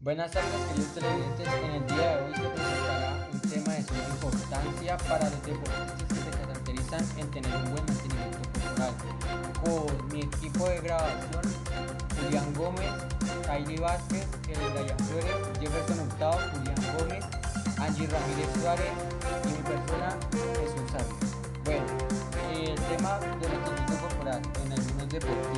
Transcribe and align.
Buenas 0.00 0.30
tardes, 0.30 0.48
queridos 0.68 0.94
televidentes. 0.94 1.48
En 1.48 1.74
el 1.74 1.86
día 1.88 2.16
de 2.16 2.22
hoy 2.22 2.32
se 2.32 2.48
presentará 2.50 3.28
un 3.32 3.40
tema 3.40 3.72
de 3.72 3.82
suma 3.82 4.08
importancia 4.12 4.96
para 4.96 5.24
los 5.24 5.42
deportistas 5.42 6.02
que 6.08 6.14
se 6.14 6.30
caracterizan 6.30 7.04
en 7.18 7.30
tener 7.32 7.56
un 7.56 7.64
buen 7.72 7.84
mantenimiento 7.84 8.38
corporal. 8.52 8.94
Con 9.64 10.08
mi 10.12 10.20
equipo 10.20 10.68
de 10.68 10.80
grabación, 10.82 11.42
Julián 12.14 12.54
Gómez, 12.54 12.92
Kylie 13.44 13.80
Vázquez, 13.80 14.26
Dayan 14.72 14.98
Flores, 15.00 15.34
Jefferson 15.58 15.98
Hurtado, 16.06 16.38
Julián 16.52 16.78
Gómez, 16.96 17.24
Angie 17.80 18.06
Ramírez 18.06 18.48
Suárez 18.54 18.92
y 19.42 19.48
mi 19.48 19.62
persona, 19.66 20.16
Jesús 20.62 20.90
Sánchez. 20.92 21.34
Bueno, 21.64 21.86
el 22.54 22.80
tema 22.82 23.18
del 23.18 23.50
mantenimiento 23.50 23.94
corporal 24.00 24.42
en 24.64 24.72
algunos 24.72 25.08
deportistas 25.08 25.57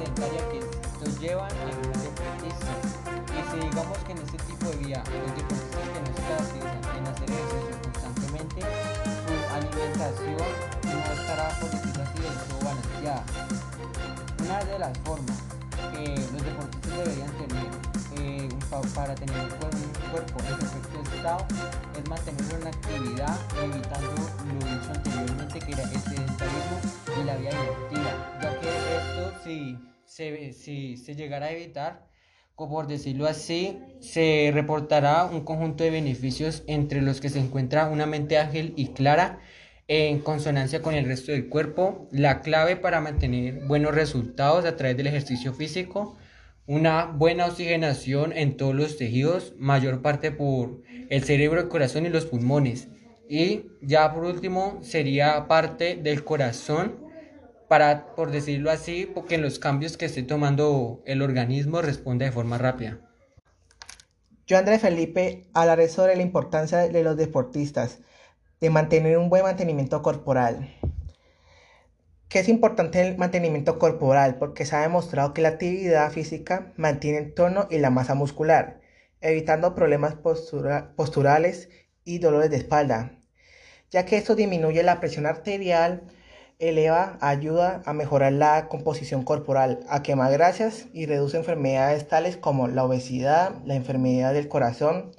sedentaria 0.00 0.48
que 0.48 0.60
los 1.04 1.20
llevan 1.20 1.50
a 1.52 1.62
algunos 1.62 2.02
deportistas. 2.02 2.80
Y 3.28 3.40
si 3.50 3.68
digamos 3.68 3.98
que 3.98 4.12
en 4.12 4.18
este 4.18 4.38
tipo 4.38 4.66
de 4.70 4.76
vida 4.76 5.04
los 5.04 5.36
deportistas 5.36 5.86
que 5.92 6.00
no 6.00 6.10
se 6.16 6.22
caracterizan 6.22 6.96
en 6.96 7.06
hacer 7.06 7.30
ejercicio 7.30 7.76
constantemente, 7.82 8.60
su 9.24 9.34
alimentación 9.54 10.48
no 10.84 11.12
estará, 11.20 11.48
por 11.60 11.70
decirlo 11.70 12.02
así, 12.02 12.18
del 12.22 12.36
todo 12.48 12.60
balanceada. 12.64 13.24
Una 14.40 14.64
de 14.64 14.78
las 14.78 14.98
formas 15.04 15.38
que 15.92 16.04
los 16.32 16.42
deportistas 16.44 16.96
deberían 16.96 17.32
tener 17.36 17.90
eh, 18.16 18.48
para 18.94 19.14
tener 19.14 19.36
un, 19.36 20.10
cuerpo 20.10 20.40
en 20.40 20.58
perfecto 20.58 21.14
estado 21.14 21.46
es 21.96 22.08
mantener 22.08 22.60
una 22.60 22.70
actividad 22.70 23.38
evitando 23.62 24.10
lo 24.10 24.66
dicho 24.66 24.90
anteriormente 24.94 25.58
que 25.60 25.72
era 25.72 25.82
el 25.82 26.00
sedentarismo 26.00 26.80
y 27.20 27.24
la 27.24 27.36
vida 27.36 27.50
si 30.04 30.52
se, 30.52 30.96
si 30.96 31.14
llegara 31.14 31.46
a 31.46 31.52
evitar 31.52 32.10
por 32.68 32.86
decirlo 32.86 33.26
así, 33.26 33.78
se 34.00 34.50
reportará 34.52 35.24
un 35.24 35.40
conjunto 35.40 35.84
de 35.84 35.90
beneficios 35.90 36.62
entre 36.66 37.00
los 37.00 37.20
que 37.20 37.30
se 37.30 37.38
encuentra 37.38 37.88
una 37.88 38.06
mente 38.06 38.38
ágil 38.38 38.74
y 38.76 38.88
clara 38.88 39.38
en 39.88 40.20
consonancia 40.20 40.82
con 40.82 40.94
el 40.94 41.06
resto 41.06 41.32
del 41.32 41.48
cuerpo, 41.48 42.06
la 42.12 42.42
clave 42.42 42.76
para 42.76 43.00
mantener 43.00 43.66
buenos 43.66 43.94
resultados 43.94 44.64
a 44.64 44.76
través 44.76 44.96
del 44.96 45.08
ejercicio 45.08 45.52
físico, 45.52 46.16
una 46.66 47.06
buena 47.06 47.46
oxigenación 47.46 48.32
en 48.32 48.56
todos 48.56 48.74
los 48.74 48.96
tejidos, 48.96 49.54
mayor 49.58 50.02
parte 50.02 50.30
por 50.30 50.82
el 51.08 51.24
cerebro, 51.24 51.60
el 51.60 51.68
corazón 51.68 52.06
y 52.06 52.10
los 52.10 52.26
pulmones. 52.26 52.88
Y 53.28 53.62
ya 53.80 54.12
por 54.12 54.24
último 54.24 54.78
sería 54.82 55.48
parte 55.48 55.96
del 55.96 56.24
corazón 56.24 57.09
para, 57.70 58.16
por 58.16 58.32
decirlo 58.32 58.68
así, 58.68 59.06
porque 59.06 59.36
en 59.36 59.42
los 59.42 59.60
cambios 59.60 59.96
que 59.96 60.06
esté 60.06 60.24
tomando 60.24 61.04
el 61.06 61.22
organismo 61.22 61.82
responde 61.82 62.24
de 62.24 62.32
forma 62.32 62.58
rápida. 62.58 62.98
Yo, 64.44 64.58
Andrés 64.58 64.80
Felipe, 64.80 65.46
hablaré 65.54 65.88
sobre 65.88 66.16
la 66.16 66.22
importancia 66.22 66.78
de 66.78 67.04
los 67.04 67.16
deportistas, 67.16 68.00
de 68.60 68.70
mantener 68.70 69.18
un 69.18 69.30
buen 69.30 69.44
mantenimiento 69.44 70.02
corporal 70.02 70.68
que 72.28 72.40
es 72.40 72.48
importante 72.48 73.00
el 73.06 73.18
mantenimiento 73.18 73.78
corporal 73.78 74.36
porque 74.38 74.64
se 74.64 74.74
ha 74.74 74.82
demostrado 74.82 75.32
que 75.32 75.42
la 75.42 75.50
actividad 75.50 76.10
física 76.10 76.72
mantiene 76.76 77.18
el 77.18 77.34
tono 77.34 77.68
y 77.70 77.78
la 77.78 77.90
masa 77.90 78.14
muscular, 78.16 78.80
evitando 79.20 79.76
problemas 79.76 80.14
posturales 80.14 81.68
y 82.04 82.18
dolores 82.18 82.50
de 82.50 82.56
espalda, 82.56 83.18
ya 83.90 84.06
que 84.06 84.16
esto 84.16 84.34
disminuye 84.34 84.82
la 84.82 84.98
presión 84.98 85.26
arterial, 85.26 86.02
eleva, 86.60 87.16
ayuda 87.20 87.82
a 87.86 87.92
mejorar 87.94 88.32
la 88.32 88.68
composición 88.68 89.24
corporal, 89.24 89.80
a 89.88 90.02
quemar 90.02 90.30
grasas 90.30 90.86
y 90.92 91.06
reduce 91.06 91.38
enfermedades 91.38 92.06
tales 92.06 92.36
como 92.36 92.68
la 92.68 92.84
obesidad, 92.84 93.54
la 93.64 93.74
enfermedad 93.74 94.34
del 94.34 94.48
corazón, 94.48 95.10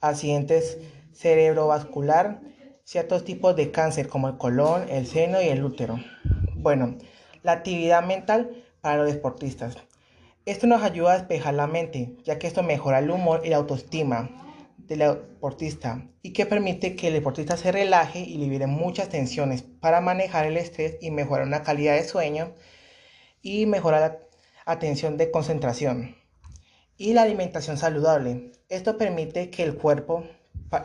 accidentes 0.00 0.78
cerebrovascular, 1.12 2.40
ciertos 2.84 3.24
tipos 3.24 3.56
de 3.56 3.72
cáncer 3.72 4.08
como 4.08 4.28
el 4.28 4.38
colon, 4.38 4.86
el 4.88 5.06
seno 5.06 5.42
y 5.42 5.48
el 5.48 5.64
útero. 5.64 5.98
Bueno, 6.54 6.96
la 7.42 7.52
actividad 7.52 8.04
mental 8.04 8.64
para 8.80 8.98
los 8.98 9.12
deportistas. 9.12 9.76
Esto 10.44 10.68
nos 10.68 10.82
ayuda 10.82 11.12
a 11.12 11.18
despejar 11.18 11.54
la 11.54 11.66
mente, 11.66 12.16
ya 12.24 12.38
que 12.38 12.46
esto 12.46 12.62
mejora 12.62 13.00
el 13.00 13.10
humor 13.10 13.42
y 13.44 13.48
la 13.48 13.56
autoestima 13.56 14.30
del 14.78 14.98
deportista 15.00 16.06
y 16.22 16.32
que 16.32 16.46
permite 16.46 16.96
que 16.96 17.08
el 17.08 17.14
deportista 17.14 17.56
se 17.56 17.72
relaje 17.72 18.20
y 18.20 18.36
libere 18.36 18.66
muchas 18.66 19.08
tensiones 19.08 19.62
para 19.62 20.00
manejar 20.00 20.46
el 20.46 20.56
estrés 20.56 20.96
y 21.00 21.10
mejorar 21.10 21.46
una 21.46 21.62
calidad 21.62 21.94
de 21.94 22.04
sueño 22.04 22.54
y 23.42 23.66
mejorar 23.66 24.00
la 24.00 24.72
atención 24.72 25.16
de 25.16 25.30
concentración. 25.30 26.16
Y 26.96 27.12
la 27.12 27.22
alimentación 27.22 27.76
saludable. 27.76 28.52
Esto 28.68 28.96
permite 28.96 29.50
que 29.50 29.62
el 29.62 29.76
cuerpo 29.76 30.24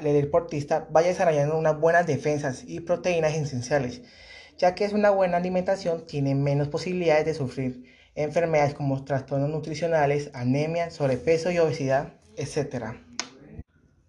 del 0.02 0.22
deportista 0.22 0.88
vaya 0.92 1.10
desarrollando 1.10 1.58
unas 1.58 1.80
buenas 1.80 2.06
defensas 2.06 2.64
y 2.68 2.82
proteínas 2.82 3.34
esenciales 3.34 4.02
ya 4.62 4.76
que 4.76 4.86
es 4.86 4.94
una 4.94 5.10
buena 5.10 5.38
alimentación, 5.38 6.06
tiene 6.06 6.36
menos 6.36 6.68
posibilidades 6.68 7.26
de 7.26 7.34
sufrir 7.34 7.84
enfermedades 8.14 8.76
como 8.76 9.04
trastornos 9.04 9.50
nutricionales, 9.50 10.30
anemia, 10.34 10.92
sobrepeso 10.92 11.50
y 11.50 11.58
obesidad, 11.58 12.14
etc. 12.38 12.94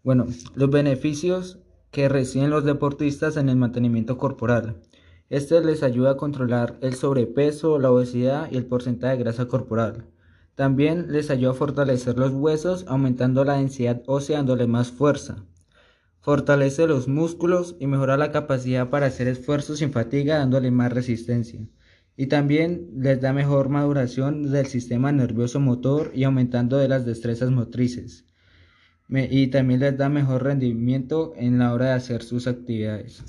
Bueno, 0.04 0.26
los 0.56 0.68
beneficios 0.68 1.60
que 1.92 2.08
reciben 2.08 2.50
los 2.50 2.64
deportistas 2.64 3.36
en 3.36 3.48
el 3.48 3.54
mantenimiento 3.54 4.18
corporal. 4.18 4.80
Este 5.30 5.60
les 5.64 5.84
ayuda 5.84 6.12
a 6.12 6.16
controlar 6.16 6.76
el 6.80 6.94
sobrepeso, 6.94 7.78
la 7.78 7.92
obesidad 7.92 8.50
y 8.50 8.56
el 8.56 8.66
porcentaje 8.66 9.16
de 9.16 9.22
grasa 9.22 9.46
corporal. 9.46 10.06
También 10.56 11.12
les 11.12 11.30
ayuda 11.30 11.52
a 11.52 11.54
fortalecer 11.54 12.18
los 12.18 12.32
huesos, 12.32 12.84
aumentando 12.88 13.44
la 13.44 13.58
densidad 13.58 14.02
ósea, 14.06 14.38
dándole 14.38 14.66
más 14.66 14.91
fuerza. 14.91 15.44
Fortalece 16.20 16.88
los 16.88 17.06
músculos 17.06 17.76
y 17.78 17.86
mejora 17.86 18.16
la 18.16 18.32
capacidad 18.32 18.91
para 18.91 19.06
hacer 19.06 19.28
esfuerzos 19.28 19.78
sin 19.78 19.92
fatiga 19.92 20.38
dándole 20.38 20.72
más 20.72 20.92
resistencia. 20.92 21.60
Y 22.16 22.26
también 22.26 22.91
les 22.96 23.20
da 23.20 23.32
mejor 23.32 23.68
maduración 23.68 24.50
del 24.50 24.66
sistema 24.66 25.12
nervioso 25.12 25.60
motor 25.60 26.10
y 26.12 26.24
aumentando 26.24 26.76
de 26.76 26.88
las 26.88 27.06
destrezas 27.06 27.52
motrices. 27.52 28.26
Y 29.14 29.48
también 29.48 29.80
les 29.80 29.96
da 29.96 30.08
mejor 30.08 30.42
rendimiento 30.42 31.34
en 31.36 31.58
la 31.58 31.72
hora 31.72 31.86
de 31.86 31.92
hacer 31.92 32.22
sus 32.22 32.46
actividades. 32.46 33.22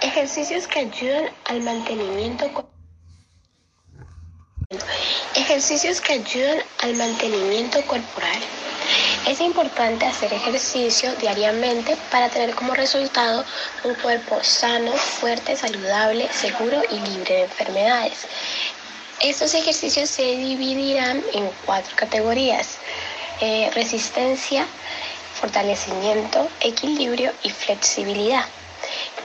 ejercicios 0.00 0.66
que 0.66 0.80
ayudan 0.80 1.24
al 1.44 1.62
mantenimiento 1.62 2.70
ejercicios 5.34 6.00
que 6.00 6.14
ayudan 6.14 6.58
al 6.82 6.96
mantenimiento 6.96 7.80
corporal 7.86 8.40
es 9.26 9.40
importante 9.40 10.06
hacer 10.06 10.32
ejercicio 10.32 11.12
diariamente 11.16 11.96
para 12.10 12.28
tener 12.28 12.54
como 12.54 12.74
resultado 12.74 13.44
un 13.84 13.94
cuerpo 13.96 14.38
sano, 14.42 14.92
fuerte, 14.92 15.56
saludable, 15.56 16.28
seguro 16.32 16.80
y 16.90 16.94
libre 17.10 17.34
de 17.34 17.42
enfermedades. 17.42 18.26
Estos 19.20 19.54
ejercicios 19.54 20.10
se 20.10 20.22
dividirán 20.22 21.22
en 21.32 21.50
cuatro 21.64 21.96
categorías. 21.96 22.78
Eh, 23.40 23.70
resistencia, 23.74 24.66
fortalecimiento, 25.38 26.48
equilibrio 26.60 27.32
y 27.42 27.50
flexibilidad. 27.50 28.44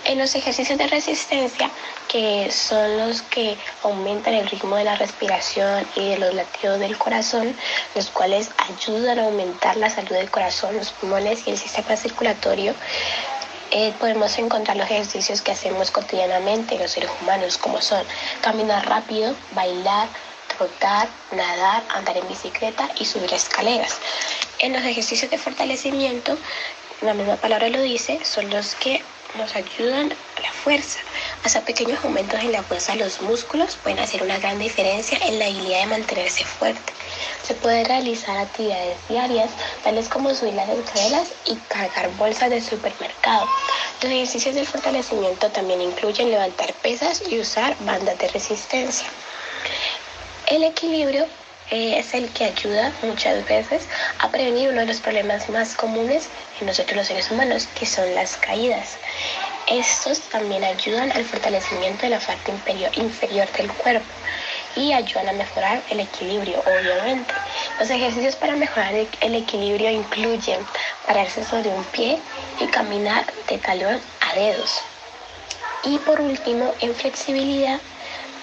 En 0.03 0.17
los 0.17 0.35
ejercicios 0.35 0.77
de 0.77 0.87
resistencia, 0.87 1.69
que 2.09 2.51
son 2.51 2.97
los 2.97 3.21
que 3.21 3.55
aumentan 3.83 4.33
el 4.33 4.49
ritmo 4.49 4.75
de 4.75 4.83
la 4.83 4.95
respiración 4.97 5.87
y 5.95 6.09
de 6.09 6.17
los 6.17 6.33
latidos 6.33 6.79
del 6.79 6.97
corazón, 6.97 7.55
los 7.95 8.09
cuales 8.09 8.49
ayudan 8.57 9.19
a 9.19 9.25
aumentar 9.25 9.77
la 9.77 9.89
salud 9.89 10.11
del 10.11 10.29
corazón, 10.29 10.75
los 10.75 10.91
pulmones 10.91 11.47
y 11.47 11.51
el 11.51 11.57
sistema 11.57 11.95
circulatorio, 11.95 12.73
eh, 13.73 13.93
podemos 13.97 14.37
encontrar 14.37 14.75
los 14.75 14.91
ejercicios 14.91 15.41
que 15.41 15.53
hacemos 15.53 15.91
cotidianamente 15.91 16.77
los 16.77 16.91
seres 16.91 17.09
humanos, 17.21 17.57
como 17.57 17.81
son 17.81 18.03
caminar 18.41 18.85
rápido, 18.89 19.33
bailar, 19.53 20.09
trotar, 20.61 21.09
nadar, 21.31 21.83
andar 21.89 22.17
en 22.17 22.27
bicicleta 22.27 22.87
y 22.99 23.05
subir 23.05 23.33
escaleras. 23.33 23.97
En 24.59 24.73
los 24.73 24.83
ejercicios 24.83 25.31
de 25.31 25.39
fortalecimiento, 25.39 26.37
la 27.01 27.15
misma 27.15 27.35
palabra 27.37 27.67
lo 27.69 27.81
dice, 27.81 28.19
son 28.23 28.47
los 28.51 28.75
que 28.75 29.01
nos 29.35 29.55
ayudan 29.55 30.11
a 30.11 30.41
la 30.41 30.51
fuerza. 30.51 30.99
Hasta 31.43 31.61
pequeños 31.61 32.03
aumentos 32.05 32.39
en 32.41 32.51
la 32.51 32.61
fuerza 32.61 32.93
de 32.93 32.99
los 32.99 33.21
músculos 33.21 33.75
pueden 33.81 33.97
hacer 33.97 34.21
una 34.21 34.37
gran 34.37 34.59
diferencia 34.59 35.17
en 35.23 35.39
la 35.39 35.45
habilidad 35.45 35.79
de 35.79 35.85
mantenerse 35.87 36.45
fuerte. 36.45 36.93
Se 37.47 37.55
pueden 37.55 37.85
realizar 37.85 38.37
actividades 38.37 38.97
diarias, 39.09 39.49
tales 39.83 40.09
como 40.09 40.35
subir 40.35 40.53
las 40.53 40.69
escaleras 40.69 41.29
y 41.47 41.55
cargar 41.69 42.11
bolsas 42.17 42.51
de 42.51 42.61
supermercado. 42.61 43.47
Los 44.03 44.11
ejercicios 44.11 44.53
de 44.53 44.65
fortalecimiento 44.65 45.49
también 45.49 45.81
incluyen 45.81 46.29
levantar 46.29 46.71
pesas 46.83 47.23
y 47.27 47.39
usar 47.39 47.75
bandas 47.79 48.19
de 48.19 48.27
resistencia. 48.27 49.07
El 50.51 50.65
equilibrio 50.65 51.27
eh, 51.69 51.97
es 51.97 52.13
el 52.13 52.27
que 52.33 52.43
ayuda 52.43 52.91
muchas 53.03 53.47
veces 53.47 53.87
a 54.19 54.29
prevenir 54.29 54.67
uno 54.67 54.81
de 54.81 54.87
los 54.87 54.99
problemas 54.99 55.49
más 55.49 55.75
comunes 55.75 56.27
en 56.59 56.67
nosotros 56.67 56.97
los 56.97 57.07
seres 57.07 57.31
humanos, 57.31 57.69
que 57.79 57.85
son 57.85 58.13
las 58.13 58.35
caídas. 58.35 58.97
Estos 59.67 60.19
también 60.23 60.65
ayudan 60.65 61.09
al 61.13 61.23
fortalecimiento 61.23 62.01
de 62.01 62.09
la 62.09 62.19
parte 62.19 62.51
inferior 62.97 63.49
del 63.53 63.71
cuerpo 63.71 64.05
y 64.75 64.91
ayudan 64.91 65.29
a 65.29 65.31
mejorar 65.31 65.81
el 65.89 66.01
equilibrio, 66.01 66.61
obviamente. 66.65 67.33
Los 67.79 67.89
ejercicios 67.89 68.35
para 68.35 68.57
mejorar 68.57 68.93
el 68.93 69.35
equilibrio 69.35 69.89
incluyen 69.89 70.59
pararse 71.07 71.45
sobre 71.45 71.69
un 71.69 71.85
pie 71.85 72.19
y 72.59 72.67
caminar 72.67 73.25
de 73.47 73.57
talón 73.57 74.01
a 74.19 74.35
dedos. 74.35 74.81
Y 75.85 75.97
por 75.99 76.19
último, 76.19 76.75
en 76.81 76.93
flexibilidad, 76.93 77.79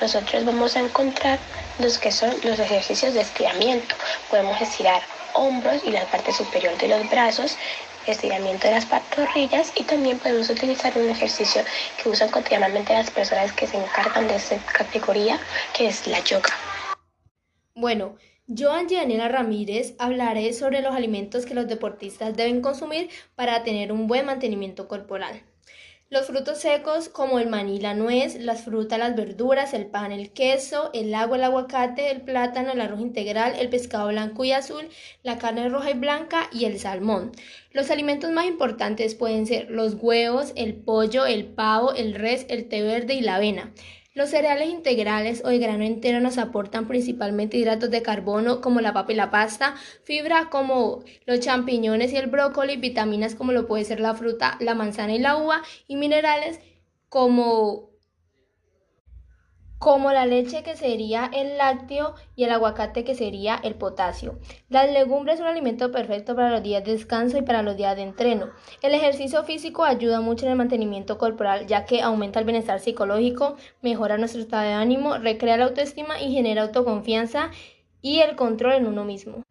nosotros 0.01 0.47
vamos 0.47 0.75
a 0.75 0.81
encontrar 0.81 1.39
los 1.79 1.99
que 1.99 2.13
son 2.13 2.35
los 2.45 2.59
ejercicios 2.59 3.15
de 3.15 3.21
estiramiento. 3.21 3.95
Podemos 4.31 4.61
estirar 4.61 5.03
hombros 5.35 5.83
y 5.85 5.91
la 5.91 6.05
parte 6.07 6.33
superior 6.33 6.77
de 6.79 6.89
los 6.89 7.09
brazos, 7.11 7.57
estiramiento 8.07 8.67
de 8.67 8.75
las 8.75 8.87
pantorrillas 8.87 9.73
y 9.77 9.85
también 9.85 10.19
podemos 10.19 10.49
utilizar 10.51 10.97
un 10.97 11.11
ejercicio 11.11 11.63
que 12.03 12.09
usan 12.09 12.31
cotidianamente 12.31 12.93
las 12.93 13.11
personas 13.11 13.53
que 13.53 13.67
se 13.67 13.77
encargan 13.77 14.29
de 14.29 14.37
esta 14.37 14.57
categoría, 14.73 15.39
que 15.77 15.89
es 15.89 16.07
la 16.07 16.21
yoga. 16.21 16.51
Bueno, 17.75 18.17
yo, 18.47 18.73
Daniela 18.73 19.29
Ramírez, 19.29 19.95
hablaré 19.99 20.53
sobre 20.55 20.81
los 20.81 20.95
alimentos 20.95 21.45
que 21.45 21.55
los 21.55 21.69
deportistas 21.69 22.35
deben 22.35 22.63
consumir 22.63 23.11
para 23.35 23.63
tener 23.63 23.93
un 23.93 24.07
buen 24.07 24.25
mantenimiento 24.25 24.89
corporal. 24.89 25.43
Los 26.11 26.27
frutos 26.27 26.57
secos 26.57 27.11
como 27.11 27.39
el 27.39 27.51
maní, 27.51 27.81
la 27.81 27.93
nuez, 27.93 28.37
las 28.37 28.63
frutas, 28.63 28.99
las 28.99 29.15
verduras, 29.15 29.75
el 29.75 29.85
pan, 29.85 30.11
el 30.11 30.31
queso, 30.31 30.89
el 30.95 31.15
agua, 31.15 31.37
el 31.37 31.45
aguacate, 31.45 32.11
el 32.11 32.23
plátano, 32.23 32.73
el 32.73 32.81
arroz 32.81 33.01
integral, 33.01 33.55
el 33.59 33.69
pescado 33.69 34.09
blanco 34.09 34.43
y 34.43 34.53
azul, 34.53 34.89
la 35.23 35.37
carne 35.37 35.69
roja 35.69 35.91
y 35.91 35.99
blanca 35.99 36.49
y 36.51 36.65
el 36.65 36.79
salmón. 36.79 37.33
Los 37.73 37.91
alimentos 37.91 38.31
más 38.31 38.47
importantes 38.47 39.15
pueden 39.15 39.47
ser 39.47 39.71
los 39.71 39.97
huevos, 40.01 40.55
el 40.57 40.77
pollo, 40.77 41.27
el 41.27 41.45
pavo, 41.45 41.93
el 41.93 42.15
res, 42.15 42.47
el 42.49 42.71
té 42.71 42.81
verde 42.81 43.13
y 43.13 43.21
la 43.21 43.35
avena. 43.35 43.75
Los 44.19 44.31
cereales 44.31 44.69
integrales 44.69 45.43
o 45.45 45.49
de 45.49 45.61
grano 45.61 45.85
entero 45.85 46.19
nos 46.19 46.39
aportan 46.39 46.89
principalmente 46.89 47.57
hidratos 47.57 47.89
de 47.89 48.03
carbono 48.03 48.61
como 48.61 48.81
la 48.81 48.93
papa 48.93 49.13
y 49.13 49.15
la 49.15 49.31
pasta, 49.31 49.77
fibra 50.03 50.51
como 50.51 51.05
los 51.25 51.39
champiñones 51.39 52.13
y 52.13 52.17
el 52.17 52.27
brócoli, 52.27 52.79
vitaminas 52.79 53.37
como 53.37 53.53
lo 53.53 53.69
puede 53.69 53.85
ser 53.85 54.01
la 54.01 54.15
fruta, 54.15 54.57
la 54.59 54.75
manzana 54.75 55.15
y 55.15 55.21
la 55.21 55.37
uva 55.37 55.63
y 55.87 55.95
minerales 55.95 56.59
como 57.09 57.88
como 59.79 60.13
la 60.13 60.27
leche 60.27 60.63
que 60.63 60.77
sería 60.77 61.31
el 61.33 61.57
lácteo 61.57 62.15
y 62.35 62.45
el 62.45 62.51
aguacate 62.51 63.05
que 63.05 63.15
sería 63.15 63.57
el 63.57 63.75
potasio. 63.75 64.39
Las 64.69 64.91
legumbres 64.91 65.39
son 65.39 65.47
un 65.47 65.53
alimento 65.53 65.93
perfecto 65.93 66.35
para 66.35 66.51
los 66.51 66.63
días 66.63 66.85
de 66.85 66.93
descanso 66.93 67.39
y 67.39 67.43
para 67.43 67.63
los 67.63 67.77
días 67.77 67.97
de 67.97 68.03
entreno. 68.03 68.51
El 68.83 68.95
ejercicio 68.95 69.45
físico 69.45 69.85
ayuda 69.85 70.21
mucho 70.21 70.47
en 70.47 70.53
el 70.53 70.59
mantenimiento 70.59 71.17
corporal 71.19 71.67
ya 71.67 71.85
que 71.85 72.03
aumenta 72.03 72.41
el 72.41 72.45
bienestar 72.45 72.81
psicológico, 72.81 73.57
mejora 73.83 74.19
nuestro 74.19 74.41
estado 74.41 74.65
de 74.65 74.73
ánimo, 74.73 75.19
recrea 75.19 75.57
la 75.57 75.67
autoestima 75.67 76.21
y 76.21 76.33
genera 76.33 76.63
autoconfianza 76.63 77.51
y 78.03 78.21
el 78.21 78.37
control 78.37 78.75
en 78.75 78.87
uno 78.87 79.05
mismo. 79.05 79.43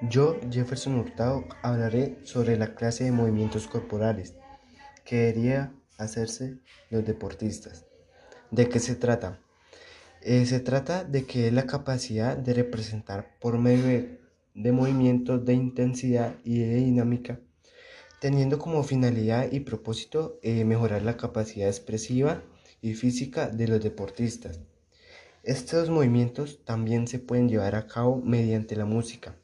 Yo, 0.00 0.36
Jefferson 0.50 0.94
Hurtado, 0.94 1.44
hablaré 1.62 2.18
sobre 2.24 2.56
la 2.56 2.74
clase 2.74 3.04
de 3.04 3.12
movimientos 3.12 3.66
corporales 3.66 4.36
que 5.04 5.16
debería 5.16 5.72
hacerse 5.98 6.60
los 6.90 7.04
deportistas. 7.04 7.87
¿De 8.50 8.70
qué 8.70 8.80
se 8.80 8.94
trata? 8.94 9.38
Eh, 10.22 10.46
se 10.46 10.58
trata 10.60 11.04
de 11.04 11.26
que 11.26 11.48
es 11.48 11.52
la 11.52 11.66
capacidad 11.66 12.34
de 12.34 12.54
representar 12.54 13.36
por 13.40 13.58
medio 13.58 14.18
de, 14.54 14.72
movimientos 14.72 15.44
de 15.44 15.52
intensidad 15.52 16.34
y 16.44 16.60
dinámica, 16.60 17.40
teniendo 18.20 18.58
como 18.58 18.82
finalidad 18.84 19.52
y 19.52 19.60
propósito 19.60 20.38
eh, 20.42 20.64
mejorar 20.64 21.02
la 21.02 21.18
capacidad 21.18 21.68
expresiva 21.68 22.42
y 22.80 22.94
física 22.94 23.50
de 23.50 23.68
los 23.68 23.82
deportistas. 23.82 24.60
Estos 25.42 25.90
movimientos 25.90 26.64
también 26.64 27.06
se 27.06 27.18
pueden 27.18 27.50
llevar 27.50 27.74
a 27.74 27.86
cabo 27.86 28.16
mediante 28.16 28.76
la 28.76 28.86
música, 28.86 29.36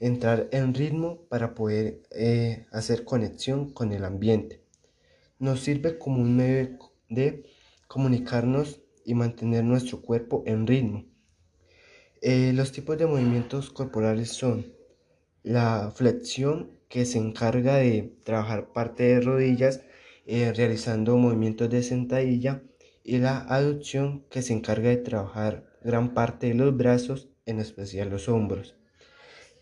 entrar 0.00 0.48
en 0.52 0.72
ritmo 0.72 1.18
para 1.28 1.54
poder 1.54 2.00
eh, 2.12 2.64
hacer 2.72 3.04
conexión 3.04 3.74
con 3.74 3.92
el 3.92 4.06
ambiente. 4.06 4.62
Nos 5.38 5.60
sirve 5.60 5.98
como 5.98 6.22
un 6.22 6.34
medio 6.34 6.78
de 7.10 7.44
comunicarnos 7.88 8.82
y 9.04 9.14
mantener 9.14 9.64
nuestro 9.64 10.02
cuerpo 10.02 10.44
en 10.46 10.66
ritmo. 10.66 11.06
Eh, 12.20 12.52
los 12.54 12.72
tipos 12.72 12.98
de 12.98 13.06
movimientos 13.06 13.70
corporales 13.70 14.30
son 14.30 14.66
la 15.42 15.90
flexión, 15.94 16.78
que 16.88 17.04
se 17.04 17.18
encarga 17.18 17.76
de 17.76 18.16
trabajar 18.24 18.72
parte 18.72 19.04
de 19.04 19.20
rodillas 19.20 19.82
eh, 20.26 20.52
realizando 20.54 21.16
movimientos 21.16 21.70
de 21.70 21.82
sentadilla, 21.82 22.62
y 23.02 23.18
la 23.18 23.38
aducción, 23.38 24.26
que 24.30 24.42
se 24.42 24.52
encarga 24.52 24.90
de 24.90 24.98
trabajar 24.98 25.64
gran 25.82 26.12
parte 26.12 26.48
de 26.48 26.54
los 26.54 26.76
brazos, 26.76 27.30
en 27.46 27.60
especial 27.60 28.10
los 28.10 28.28
hombros. 28.28 28.76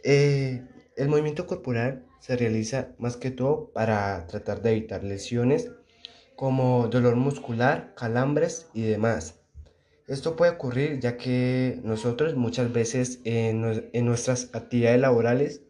Eh, 0.02 0.66
el 0.96 1.08
movimiento 1.08 1.46
corporal 1.46 2.04
se 2.18 2.36
realiza 2.36 2.94
más 2.98 3.16
que 3.16 3.30
todo 3.30 3.70
para 3.72 4.26
tratar 4.26 4.62
de 4.62 4.72
evitar 4.72 5.04
lesiones 5.04 5.70
como 6.36 6.88
dolor 6.88 7.16
muscular, 7.16 7.94
calambres 7.96 8.68
y 8.74 8.82
demás. 8.82 9.40
Esto 10.06 10.36
puede 10.36 10.52
ocurrir 10.52 11.00
ya 11.00 11.16
que 11.16 11.80
nosotros 11.82 12.36
muchas 12.36 12.72
veces 12.72 13.20
en, 13.24 13.62
nuestras 14.04 14.50
actividades 14.52 15.00
laborales 15.00 15.62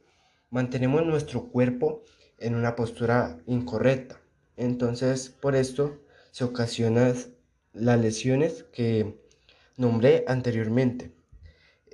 mantenemos 0.51 1.07
nuestro 1.07 1.49
cuerpo 1.49 2.03
en 2.39 2.55
una 2.55 2.77
postura 2.77 3.39
incorrecta. 3.47 4.21
Entonces, 4.57 5.31
por 5.31 5.57
esto 5.57 5.99
se 6.33 6.45
ocasionan 6.45 7.15
las 7.73 8.01
lesiones 8.01 8.65
que 8.73 9.17
nombré 9.77 10.25
anteriormente. 10.27 11.12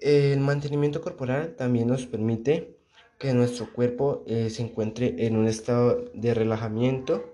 El 0.01 0.41
mantenimiento 0.41 1.01
corporal 1.01 1.55
también 1.57 1.87
nos 1.87 2.07
permite 2.07 2.77
que 3.19 3.35
nuestro 3.35 3.73
cuerpo 3.73 4.25
eh, 4.27 4.51
se 4.51 4.63
encuentre 4.63 5.15
en 5.27 5.37
un 5.37 5.47
estado 5.47 6.11
de 6.13 6.35
relajamiento 6.35 7.31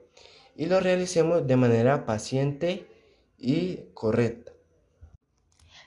y 0.58 0.66
lo 0.66 0.80
realicemos 0.80 1.46
de 1.46 1.56
manera 1.56 2.04
paciente 2.04 2.88
y 3.38 3.76
correcta. 3.94 4.52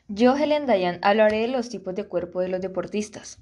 Yo, 0.08 0.36
Helen 0.36 0.66
Dayan, 0.66 1.00
hablaré 1.02 1.42
de 1.42 1.50
los 1.50 1.68
tipos 1.68 1.94
de 1.94 2.06
cuerpo 2.06 2.40
de 2.40 2.48
los 2.48 2.62
deportistas. 2.62 3.40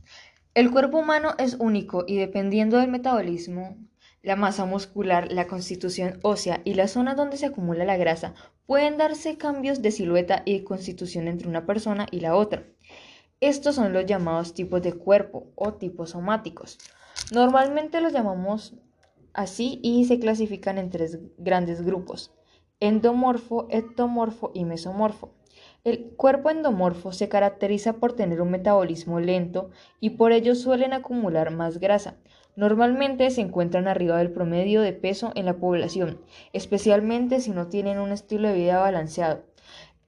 El 0.56 0.72
cuerpo 0.72 0.98
humano 0.98 1.36
es 1.38 1.56
único 1.60 2.04
y 2.08 2.18
dependiendo 2.18 2.80
del 2.80 2.90
metabolismo, 2.90 3.78
la 4.24 4.36
masa 4.36 4.66
muscular, 4.66 5.32
la 5.32 5.46
constitución 5.46 6.20
ósea 6.24 6.62
y 6.66 6.74
la 6.74 6.88
zona 6.88 7.14
donde 7.14 7.38
se 7.38 7.46
acumula 7.46 7.86
la 7.86 7.96
grasa, 7.96 8.34
pueden 8.66 8.98
darse 8.98 9.38
cambios 9.38 9.84
de 9.84 9.92
silueta 9.92 10.42
y 10.46 10.64
constitución 10.64 11.28
entre 11.28 11.48
una 11.48 11.68
persona 11.68 12.08
y 12.10 12.22
la 12.22 12.36
otra. 12.36 12.64
Estos 13.40 13.76
son 13.76 13.94
los 13.94 14.08
llamados 14.08 14.56
tipos 14.56 14.82
de 14.82 14.94
cuerpo 14.94 15.52
o 15.54 15.76
tipos 15.76 16.10
somáticos. 16.10 16.80
Normalmente 17.32 18.02
los 18.02 18.14
llamamos 18.14 18.74
así 19.34 19.80
y 19.84 20.06
se 20.06 20.20
clasifican 20.20 20.78
en 20.78 20.90
tres 20.90 21.20
grandes 21.38 21.82
grupos, 21.82 22.32
endomorfo, 22.80 23.68
ectomorfo 23.70 24.52
y 24.54 24.66
mesomorfo. 24.66 25.32
El 25.84 26.12
cuerpo 26.16 26.50
endomorfo 26.50 27.12
se 27.12 27.30
caracteriza 27.30 27.94
por 27.94 28.14
tener 28.14 28.42
un 28.42 28.52
metabolismo 28.52 29.20
lento 29.20 29.70
y 30.00 30.12
por 30.12 30.32
ello 30.32 30.56
suelen 30.56 30.94
acumular 30.94 31.52
más 31.52 31.80
grasa. 31.80 32.18
Normalmente 32.56 33.30
se 33.32 33.42
encuentran 33.42 33.88
arriba 33.88 34.18
del 34.18 34.32
promedio 34.32 34.82
de 34.82 34.92
peso 34.92 35.32
en 35.36 35.46
la 35.46 35.58
población, 35.58 36.20
especialmente 36.52 37.40
si 37.40 37.52
no 37.52 37.68
tienen 37.68 38.00
un 38.00 38.12
estilo 38.12 38.50
de 38.50 38.56
vida 38.56 38.80
balanceado. 38.80 39.44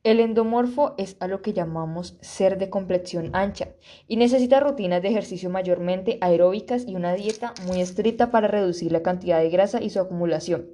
El 0.03 0.20
endomorfo 0.20 0.96
es 0.98 1.15
a 1.20 1.27
lo 1.27 1.43
que 1.43 1.53
llamamos 1.53 2.17
ser 2.22 2.58
de 2.58 2.72
complexión 2.72 3.29
ancha 3.34 3.67
y 4.08 4.17
necesita 4.17 4.60
rutinas 4.60 5.03
de 5.03 5.10
ejercicio 5.10 5.51
mayormente 5.51 6.17
aeróbicas 6.22 6.88
y 6.88 6.96
una 6.96 7.13
dieta 7.13 7.53
muy 7.67 7.81
estricta 7.81 8.31
para 8.31 8.48
reducir 8.48 8.91
la 8.91 9.03
cantidad 9.03 9.39
de 9.39 9.51
grasa 9.51 9.79
y 9.79 9.91
su 9.91 10.00
acumulación. 10.00 10.72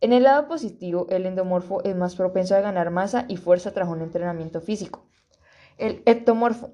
En 0.00 0.14
el 0.14 0.22
lado 0.22 0.48
positivo, 0.48 1.06
el 1.10 1.26
endomorfo 1.26 1.84
es 1.84 1.94
más 1.94 2.16
propenso 2.16 2.54
a 2.54 2.60
ganar 2.60 2.90
masa 2.90 3.26
y 3.28 3.36
fuerza 3.36 3.72
tras 3.72 3.86
un 3.86 4.00
entrenamiento 4.00 4.62
físico. 4.62 5.06
El 5.76 6.02
ectomorfo 6.06 6.72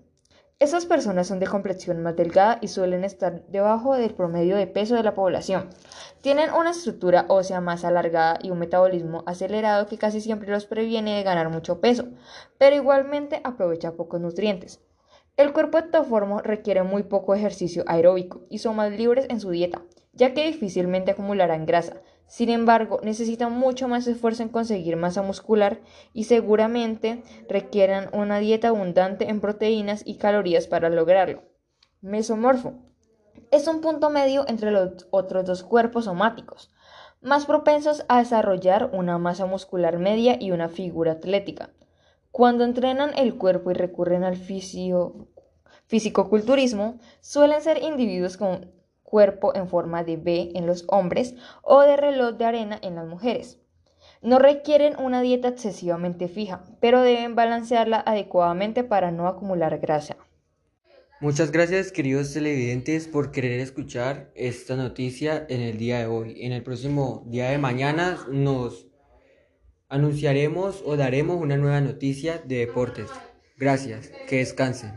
esas 0.58 0.86
personas 0.86 1.26
son 1.26 1.38
de 1.38 1.46
complexión 1.46 2.02
más 2.02 2.16
delgada 2.16 2.58
y 2.62 2.68
suelen 2.68 3.04
estar 3.04 3.44
debajo 3.48 3.94
del 3.94 4.14
promedio 4.14 4.56
de 4.56 4.66
peso 4.66 4.94
de 4.94 5.02
la 5.02 5.14
población. 5.14 5.68
Tienen 6.22 6.50
una 6.50 6.70
estructura 6.70 7.26
ósea 7.28 7.60
más 7.60 7.84
alargada 7.84 8.38
y 8.42 8.50
un 8.50 8.58
metabolismo 8.58 9.22
acelerado 9.26 9.86
que 9.86 9.98
casi 9.98 10.22
siempre 10.22 10.50
los 10.50 10.64
previene 10.64 11.14
de 11.14 11.24
ganar 11.24 11.50
mucho 11.50 11.82
peso, 11.82 12.08
pero 12.56 12.74
igualmente 12.74 13.42
aprovecha 13.44 13.92
pocos 13.92 14.18
nutrientes. 14.18 14.80
El 15.36 15.52
cuerpo 15.52 15.76
ectoformo 15.76 16.40
requiere 16.40 16.82
muy 16.82 17.02
poco 17.02 17.34
ejercicio 17.34 17.84
aeróbico 17.86 18.46
y 18.48 18.56
son 18.56 18.76
más 18.76 18.90
libres 18.90 19.26
en 19.28 19.40
su 19.40 19.50
dieta, 19.50 19.82
ya 20.16 20.34
que 20.34 20.46
difícilmente 20.46 21.12
acumularán 21.12 21.64
grasa, 21.66 22.02
sin 22.26 22.50
embargo, 22.50 22.98
necesitan 23.02 23.52
mucho 23.52 23.86
más 23.86 24.06
esfuerzo 24.08 24.42
en 24.42 24.48
conseguir 24.48 24.96
masa 24.96 25.22
muscular 25.22 25.80
y 26.12 26.24
seguramente 26.24 27.22
requieran 27.48 28.08
una 28.12 28.38
dieta 28.38 28.68
abundante 28.68 29.28
en 29.30 29.40
proteínas 29.40 30.02
y 30.04 30.16
calorías 30.16 30.66
para 30.66 30.90
lograrlo. 30.90 31.44
Mesomorfo. 32.00 32.74
Es 33.52 33.68
un 33.68 33.80
punto 33.80 34.10
medio 34.10 34.44
entre 34.48 34.72
los 34.72 35.06
otros 35.10 35.44
dos 35.44 35.62
cuerpos 35.62 36.06
somáticos. 36.06 36.72
más 37.22 37.46
propensos 37.46 38.04
a 38.08 38.18
desarrollar 38.18 38.90
una 38.92 39.18
masa 39.18 39.46
muscular 39.46 39.98
media 39.98 40.36
y 40.38 40.50
una 40.50 40.68
figura 40.68 41.12
atlética. 41.12 41.70
Cuando 42.30 42.64
entrenan 42.64 43.10
el 43.16 43.36
cuerpo 43.36 43.70
y 43.70 43.74
recurren 43.74 44.22
al 44.22 44.36
fisicoculturismo, 45.86 46.98
suelen 47.20 47.62
ser 47.62 47.82
individuos 47.82 48.36
con 48.36 48.70
cuerpo 49.06 49.54
en 49.54 49.68
forma 49.68 50.04
de 50.04 50.18
B 50.18 50.50
en 50.54 50.66
los 50.66 50.84
hombres 50.88 51.34
o 51.62 51.80
de 51.80 51.96
reloj 51.96 52.36
de 52.36 52.44
arena 52.44 52.78
en 52.82 52.96
las 52.96 53.06
mujeres. 53.06 53.58
No 54.20 54.38
requieren 54.38 54.96
una 54.98 55.22
dieta 55.22 55.48
excesivamente 55.48 56.28
fija, 56.28 56.62
pero 56.80 57.02
deben 57.02 57.34
balancearla 57.34 58.02
adecuadamente 58.04 58.84
para 58.84 59.10
no 59.10 59.28
acumular 59.28 59.78
grasa. 59.78 60.16
Muchas 61.20 61.50
gracias 61.50 61.92
queridos 61.92 62.34
televidentes 62.34 63.08
por 63.08 63.30
querer 63.30 63.60
escuchar 63.60 64.30
esta 64.34 64.76
noticia 64.76 65.46
en 65.48 65.62
el 65.62 65.78
día 65.78 66.00
de 66.00 66.06
hoy. 66.06 66.44
En 66.44 66.52
el 66.52 66.62
próximo 66.62 67.24
día 67.26 67.48
de 67.48 67.58
mañana 67.58 68.18
nos 68.30 68.86
anunciaremos 69.88 70.82
o 70.84 70.96
daremos 70.96 71.40
una 71.40 71.56
nueva 71.56 71.80
noticia 71.80 72.42
de 72.44 72.58
deportes. 72.58 73.08
Gracias, 73.56 74.10
que 74.28 74.36
descansen. 74.36 74.92